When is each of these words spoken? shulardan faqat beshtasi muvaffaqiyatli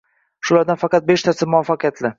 shulardan 0.49 0.81
faqat 0.87 1.07
beshtasi 1.13 1.53
muvaffaqiyatli 1.55 2.09